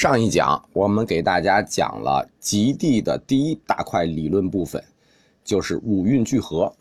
[0.00, 4.82] 上一讲我们给大家讲了极地的第一大块理论部分，
[5.44, 6.72] 就是五蕴聚合。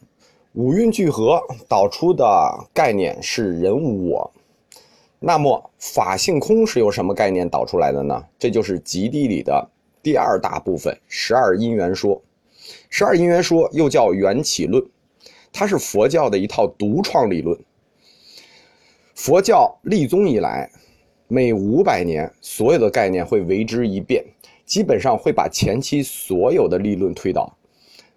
[0.54, 1.38] 五蕴聚合
[1.68, 2.24] 导出的
[2.74, 3.76] 概念是人
[4.08, 4.32] 我。
[5.20, 8.24] 那么法性空是由什么概念导出来的呢？
[8.40, 9.70] 这就是极地里的
[10.02, 12.22] 第二大部分——十二因缘说。
[12.90, 14.82] 十二因缘说又叫缘起论，
[15.52, 17.60] 它是佛教的一套独创理论。
[19.14, 20.72] 佛教立宗以来。
[21.32, 24.26] 每五百年，所有的概念会为之一变，
[24.66, 27.56] 基本上会把前期所有的理论推倒，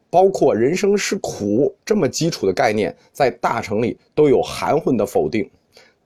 [0.08, 5.46] 包括人生是苦这么基础的概念，在大乘里都有含混的否定。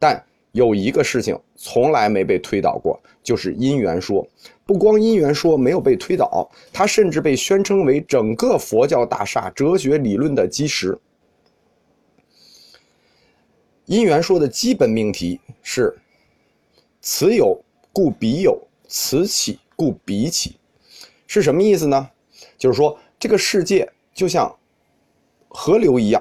[0.01, 4.27] 但有一个事情从来没被推倒过，就是因缘说。
[4.65, 10.99] 不光因缘说没有被推倒，它甚至被宣称为整个佛教大厦哲学理论的基石。
[13.85, 15.97] 因缘说的基本命题是。
[17.09, 17.57] 此有
[17.93, 20.57] 故彼有，此起故彼起，
[21.29, 22.11] 是什么意思呢？
[22.59, 24.53] 就是说这个世界就像
[25.47, 26.21] 河流一样，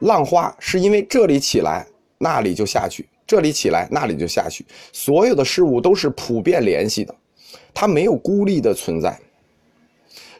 [0.00, 1.86] 浪花是因为这里起来，
[2.18, 4.66] 那里就下去；这里起来，那里就下去。
[4.92, 7.14] 所有的事物都是普遍联系的，
[7.72, 9.18] 它没有孤立的存在。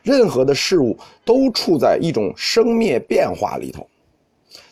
[0.03, 3.89] 任何的事物都处在一种生灭变化里头，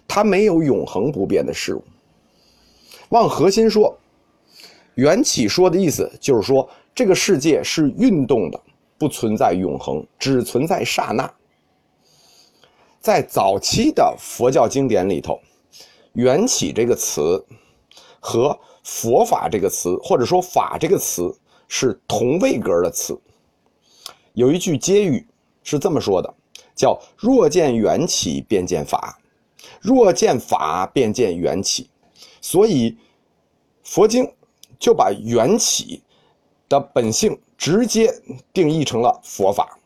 [0.06, 1.82] 它没有永恒不变的事物。
[3.08, 3.98] 往核心说。
[4.96, 8.58] 缘起说的意思就是说，这个世界是运动的，
[8.96, 11.30] 不存在永恒，只存在刹那。
[12.98, 15.38] 在早期的佛教经典里头
[16.14, 17.44] ，“缘起”这个词
[18.18, 21.30] 和“佛法”这个词，或者说“法”这个词
[21.68, 23.20] 是同位格的词。
[24.32, 25.26] 有一句接语
[25.62, 26.34] 是这么说的，
[26.74, 28.98] 叫“若见缘起，便见法；
[29.78, 31.90] 若见法，便见缘起”。
[32.40, 32.96] 所以，
[33.84, 34.26] 佛经。
[34.78, 36.02] 就把缘起
[36.68, 38.12] 的本性直接
[38.52, 39.78] 定义成了佛法。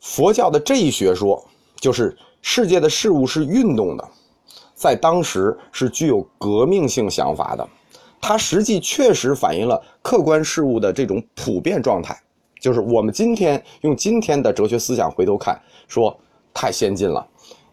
[0.00, 1.44] 佛教的这一学说，
[1.76, 4.08] 就是世界的事物是运动的，
[4.74, 7.68] 在当时是具有革命性想法的。
[8.20, 12.20] 它实际确实反映了客观事物的这种普遍状态。
[12.60, 16.16] 就是我们今天用今天的哲学思想回头看，说
[16.54, 17.26] 太先进了，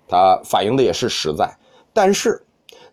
[0.08, 1.58] 它反映的也是实在，
[1.94, 2.44] 但是。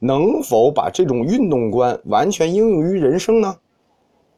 [0.06, 3.56] 能否把这种运动观完全应用于人生呢？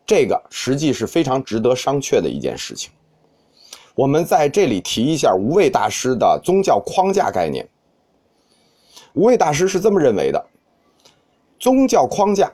[0.07, 2.91] 这个实际是非常值得商榷的一件事情。
[3.95, 7.69] 我们在这里提一下无畏大师的宗教框架概念。
[9.13, 10.43] 无畏大师是这么认为的：
[11.59, 12.51] 宗教框架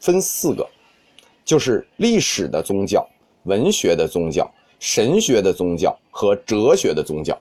[0.00, 0.68] 分四个，
[1.44, 3.08] 就是历史的宗教、
[3.44, 7.38] 文学的宗教、神学的宗教和哲学的宗教。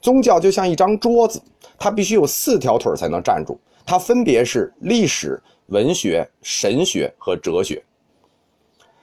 [0.00, 1.40] 宗教就像一张桌子，
[1.78, 3.58] 它必须有四条腿才能站住。
[3.84, 7.82] 它分别是历史、文学、神学和哲学。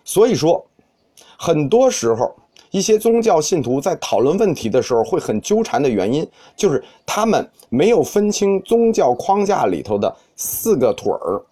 [0.04, 0.66] 所以说，
[1.38, 2.34] 很多时候
[2.72, 6.26] 一些宗教信徒在讨论问题的时候会很纠缠的原因，
[6.56, 11.44] 就是他们没有分清宗教框架里头的四个腿儿。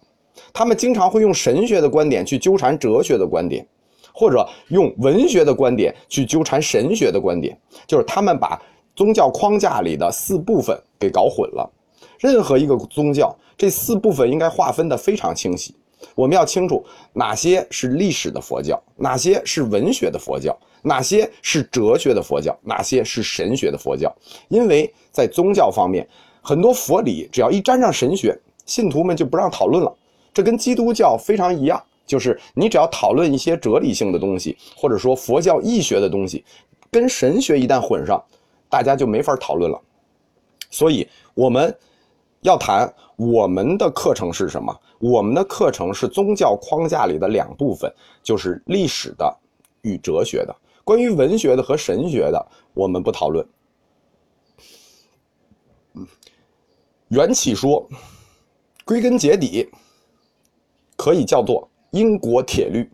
[0.52, 3.66] 他们经常会用神学的观点去纠缠哲学的观点，
[4.14, 8.60] 或者用文学的观点去纠缠神学的观点，就是他们把
[8.96, 11.70] 宗教框架里的四部分给搞混了。
[12.18, 15.74] 任何一个宗教，这四部分应该划分的非常清晰。
[16.14, 24.14] 我们要清楚哪些是历史的佛教，哪些是文学的佛教，哪些是哲学的佛教，哪些是神学的佛教。
[24.48, 26.06] 因为在宗教方面，
[26.40, 29.94] 很多佛理只要一沾上神学，信徒们就不让讨论了。
[30.32, 36.44] 这跟基督教非常一样，就是你只要讨论一些哲理性的东西，或者说佛教义学的东西，
[36.90, 38.22] 跟神学一旦混上，
[38.68, 39.80] 大家就没法讨论了。
[40.70, 41.76] 所以，我们。
[42.42, 44.80] 要谈我们的课程是什么？
[45.00, 49.36] 我们的课程是宗教框架里的两部分，就是历史的
[49.82, 50.54] 与哲学的。
[50.84, 53.44] 关于文学的和神学的，我们不讨论。
[57.08, 57.88] 缘起说，
[58.84, 59.68] 归根结底
[60.94, 62.88] 可以叫做因果铁律，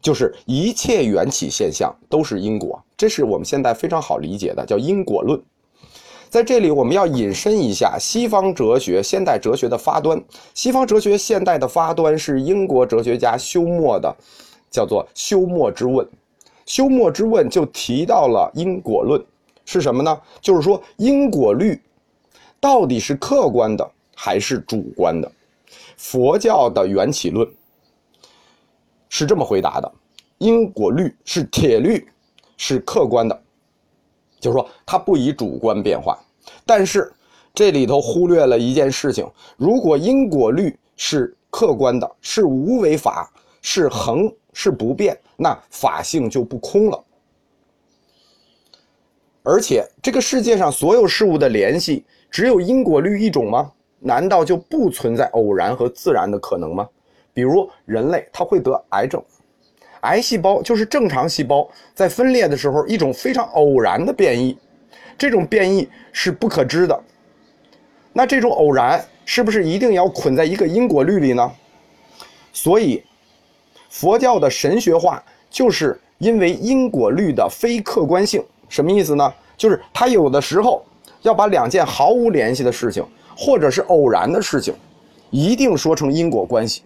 [0.00, 5.42] 就是一切缘起现象都是因果，这是我们现在非常好理解的，叫因果论。
[6.30, 10.22] 在这里，我们要引申一下西方哲学、现代哲学的发端。
[10.54, 14.16] 西方哲学现代的发端是英国哲学家休谟的，
[14.70, 16.06] 叫做《休谟之问》。
[16.64, 19.20] 休谟之问就提到了因果论，
[19.64, 20.16] 是什么呢？
[20.40, 21.82] 就是说因果律
[22.60, 25.28] 到底是客观的还是主观的？
[25.96, 27.44] 佛教的缘起论
[29.08, 29.92] 是这么回答的：
[30.38, 32.06] 因果律是铁律，
[32.64, 33.42] 是客观的。
[34.38, 36.16] 就是说，它不以主观变化，
[36.64, 37.12] 但是
[37.52, 43.32] 这里头忽略了一件事情：如果因果律是客观的，是无为法，
[43.62, 47.04] 是恒，是不变，那法性就不空了。
[49.42, 53.72] 而且，这个世界上所有事物的联系，只有因果律一种吗？
[53.98, 56.88] 难道就不存在偶然和自然的可能吗？
[57.34, 59.20] 比如人类，他会得癌症，
[60.02, 64.56] 癌细胞就是正常细胞在分裂的时候一种非常偶然的变异，
[65.18, 67.00] 这种变异是不可知的。
[68.12, 71.50] 那这种偶然是不是一定要捆在一个因果律里呢？
[72.52, 73.02] 所以，
[73.88, 78.44] 佛教的神学化就是因为因果律的非客观性。
[78.68, 79.32] 什么意思呢？
[79.56, 80.84] 就是他有的时候
[81.22, 83.04] 要把两件毫无联系的事情，
[83.36, 84.74] 或者是偶然的事情，
[85.30, 86.82] 一定说成因果关系，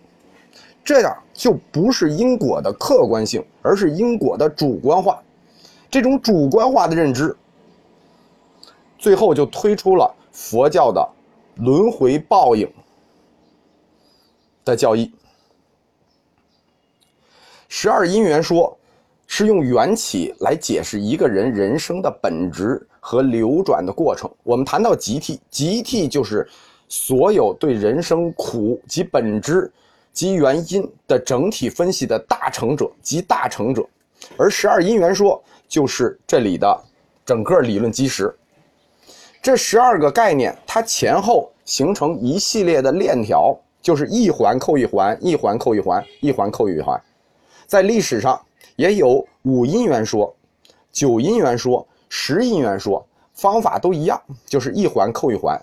[0.87, 5.21] 这样就不是因果的客观性，而是因果的主观化。
[5.91, 7.37] 这种主观化的认知，
[8.97, 11.07] 最后就推出了佛教的
[11.57, 12.73] 轮回报应
[14.65, 15.13] 的教义。
[17.69, 18.75] 十二因缘说。
[19.29, 24.31] 是用缘起来解释一个人人生的本质和流转的过程。
[24.45, 26.49] 我们谈到集体，集体就是
[26.89, 29.69] 所有对人生苦及本质
[30.17, 33.87] 及原因的整体分析的大成者及大成者，
[34.39, 36.85] 而十二因缘说就是这里的
[37.23, 38.35] 整个理论基石。
[39.43, 46.99] 这十二个概念，它前后形成一系列的链条，就是一环扣一环，一环扣一环，一环扣一环，
[47.67, 48.41] 在历史上。
[48.77, 50.35] 也有五因缘说、
[50.93, 55.59] 九因缘说、十因缘说，方法都一样，就是一环扣一环。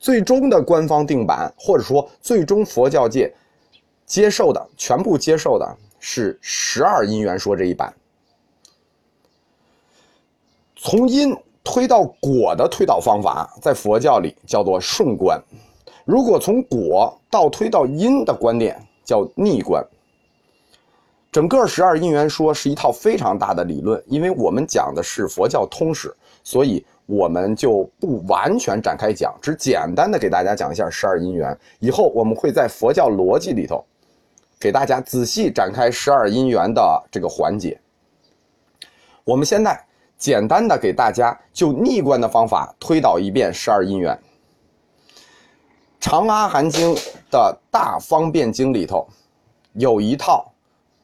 [0.00, 3.32] 最终的官方定版，或者说最终佛教界
[4.06, 7.92] 接受的、全部接受的是十二因缘说这一版。
[10.76, 15.36] 从因推到果的推导方法，在佛教里叫做顺观；
[16.04, 19.84] 如果从果倒推到因的观点，叫逆观。
[21.32, 26.14] 整个十二因缘说是一套非常大的理论，因为我们讲的是佛教通史，
[26.44, 31.58] 所以我们就不完全展开讲，只简单的给大家讲一下十二因缘。
[31.80, 33.84] 以后我们会在佛教逻辑里头，
[34.66, 37.80] 给大家仔细展开十二因缘的这个环节。
[39.22, 39.80] 我们现在
[40.18, 44.18] 简单的给大家就逆观的方法推导一遍十二因缘。
[46.00, 46.96] 长阿含经
[47.30, 49.06] 的大方便经里头
[49.74, 50.52] 有一套。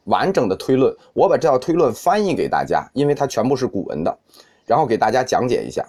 [0.07, 4.19] 完整的推论，我把这套推论翻译给大家，因为它全部是古文的，
[4.65, 5.87] 然后给大家讲解一下。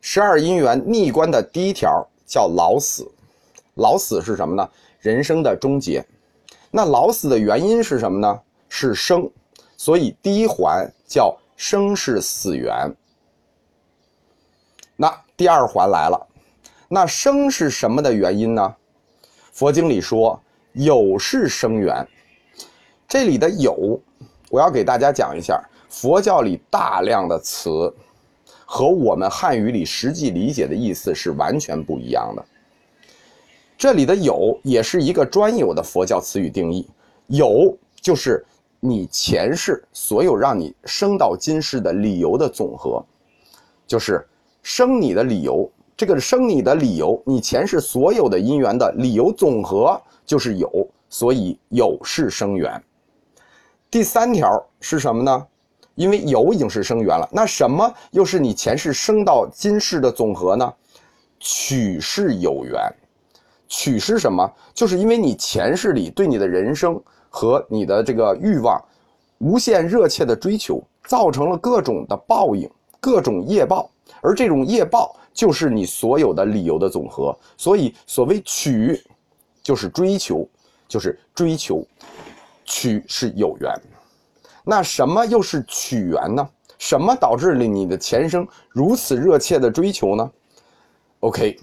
[0.00, 3.06] 十二因缘逆观的第一条叫老死，
[3.74, 4.66] 老死是什么呢？
[5.00, 6.02] 人生的终结。
[6.76, 8.40] 那老死的原因是什么呢？
[8.68, 9.30] 是生，
[9.76, 12.92] 所以第一环叫生是死缘。
[14.96, 16.26] 那第二环来了，
[16.88, 18.74] 那生是什么的原因呢？
[19.52, 20.42] 佛经里说
[20.72, 22.04] 有是生缘。
[23.06, 24.00] 这里的有，
[24.50, 27.94] 我要给大家讲一下，佛教里大量的词
[28.66, 32.44] 和我们汉语里实际理解的意思是完全不一样的。
[33.84, 36.88] 这里的有也是一个专有的佛教词语定义，
[37.26, 38.42] 有就是
[38.80, 43.04] 你前世所有让你生到今世的理由的总和，
[43.86, 44.26] 就是
[44.62, 52.82] 生你的理由，这个生你的理由，你前世所有的因缘的理由总和就是有，所以有是生缘。
[53.90, 55.46] 第三条是什么呢？
[55.94, 60.72] 因为有已经是生缘了，那什么又是你前世生到今世的总和呢？
[61.38, 62.80] 取是有缘，
[63.76, 64.48] 取是什么？
[64.72, 68.80] 就是因为你前世里对你的人生和你的这个欲望
[69.38, 73.90] 无限热切的追求，造成了各种的报应，各种业报，
[74.20, 77.36] 而这种业报就是你所有的理由的总和。
[77.56, 79.02] 所以所谓取，
[79.60, 80.48] 就是追求，
[80.86, 81.84] 就是追求。
[82.66, 83.70] 取是有缘，
[84.64, 86.48] 那什么又是取缘呢？
[86.78, 90.30] 什么导致了你的前生如此热切的追求呢
[91.20, 91.58] ？OK，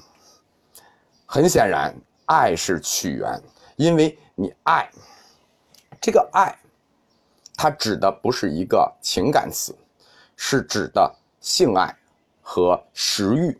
[1.34, 1.96] 很显然，
[2.26, 3.42] 爱是取缘，
[3.78, 4.92] 因为你爱，
[6.02, 6.54] 这个爱，
[7.56, 9.74] 它指的不是一个情感词，
[10.36, 11.10] 是指的
[11.40, 11.96] 性爱
[12.42, 13.58] 和食欲，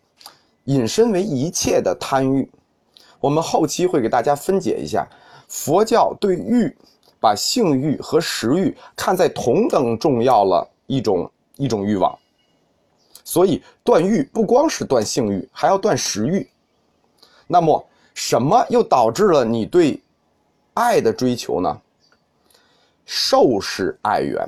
[0.66, 2.52] 引申为一切的贪欲。
[3.22, 5.08] 我们后期会给大家分解一下
[5.48, 6.78] 佛教对欲。
[7.22, 12.18] 把性欲和食欲看在同等重要了一种一种欲望，
[13.24, 16.51] 所以断欲不光是断性欲，还要断食欲。
[17.52, 20.02] 那么什么又导致了你对
[20.74, 21.82] 爱的追求呢？
[23.06, 24.48] 受是爱缘，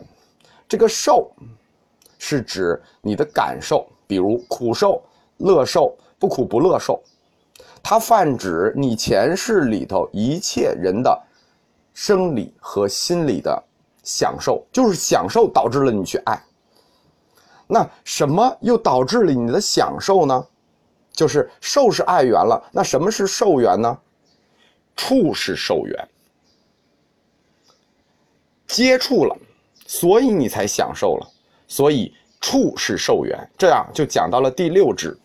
[0.70, 1.30] 这个受
[2.18, 5.04] 是指你的感受，比如苦受、
[5.40, 7.04] 乐受、不苦不乐受。
[7.82, 11.22] 它泛指你前世里头一切人的
[11.94, 13.62] 生理和心理的
[14.02, 16.42] 享受，就是享受导致了你去爱。
[17.68, 20.48] 那什么又导致了你的享受呢？
[21.14, 22.62] 就是受是爱缘了。
[22.72, 23.98] 那什么是受缘呢？
[24.96, 26.08] 处是受缘，
[28.68, 29.36] 接触了，
[29.88, 31.28] 所以你才享受了。
[31.68, 35.18] 所以处是受缘，这样就讲到了第六支。